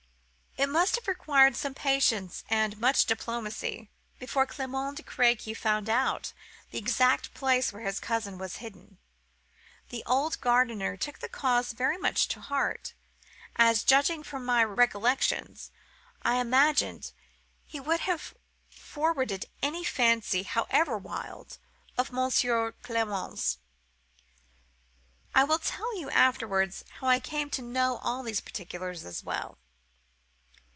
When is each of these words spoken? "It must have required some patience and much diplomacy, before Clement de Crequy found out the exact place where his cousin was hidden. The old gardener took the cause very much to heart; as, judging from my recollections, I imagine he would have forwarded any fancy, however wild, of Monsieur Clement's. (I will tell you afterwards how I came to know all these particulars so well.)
"It 0.57 0.67
must 0.67 0.95
have 0.95 1.07
required 1.07 1.55
some 1.55 1.73
patience 1.73 2.43
and 2.47 2.77
much 2.77 3.05
diplomacy, 3.05 3.89
before 4.19 4.45
Clement 4.45 4.97
de 4.97 5.01
Crequy 5.01 5.55
found 5.55 5.89
out 5.89 6.33
the 6.69 6.77
exact 6.77 7.33
place 7.33 7.71
where 7.73 7.81
his 7.83 7.99
cousin 7.99 8.37
was 8.37 8.57
hidden. 8.57 8.99
The 9.89 10.03
old 10.05 10.39
gardener 10.39 10.97
took 10.97 11.17
the 11.17 11.29
cause 11.29 11.71
very 11.71 11.97
much 11.97 12.27
to 12.27 12.41
heart; 12.41 12.93
as, 13.55 13.83
judging 13.83 14.21
from 14.21 14.45
my 14.45 14.63
recollections, 14.63 15.71
I 16.21 16.35
imagine 16.35 17.01
he 17.65 17.79
would 17.79 18.01
have 18.01 18.35
forwarded 18.69 19.47
any 19.63 19.83
fancy, 19.83 20.43
however 20.43 20.95
wild, 20.95 21.57
of 21.97 22.11
Monsieur 22.11 22.73
Clement's. 22.83 23.57
(I 25.33 25.43
will 25.43 25.59
tell 25.59 25.97
you 25.97 26.11
afterwards 26.11 26.83
how 26.99 27.07
I 27.07 27.19
came 27.19 27.49
to 27.51 27.63
know 27.63 27.97
all 28.03 28.21
these 28.21 28.41
particulars 28.41 29.01
so 29.01 29.23
well.) 29.25 29.57